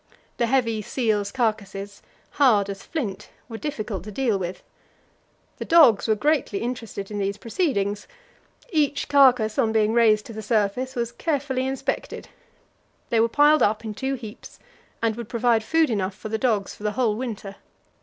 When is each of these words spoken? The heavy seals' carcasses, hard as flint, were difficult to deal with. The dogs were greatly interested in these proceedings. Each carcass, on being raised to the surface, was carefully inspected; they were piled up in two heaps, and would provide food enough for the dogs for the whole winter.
The 0.37 0.47
heavy 0.47 0.81
seals' 0.81 1.31
carcasses, 1.31 2.01
hard 2.31 2.71
as 2.71 2.81
flint, 2.81 3.29
were 3.47 3.59
difficult 3.59 4.03
to 4.05 4.11
deal 4.11 4.39
with. 4.39 4.63
The 5.59 5.63
dogs 5.65 6.07
were 6.07 6.15
greatly 6.15 6.57
interested 6.57 7.11
in 7.11 7.19
these 7.19 7.37
proceedings. 7.37 8.07
Each 8.71 9.07
carcass, 9.07 9.59
on 9.59 9.71
being 9.71 9.93
raised 9.93 10.25
to 10.25 10.33
the 10.33 10.41
surface, 10.41 10.95
was 10.95 11.11
carefully 11.11 11.67
inspected; 11.67 12.29
they 13.11 13.19
were 13.19 13.29
piled 13.29 13.61
up 13.61 13.85
in 13.85 13.93
two 13.93 14.15
heaps, 14.15 14.57
and 15.03 15.15
would 15.15 15.29
provide 15.29 15.63
food 15.63 15.91
enough 15.91 16.15
for 16.15 16.29
the 16.29 16.39
dogs 16.39 16.73
for 16.73 16.81
the 16.81 16.93
whole 16.93 17.15
winter. 17.15 17.57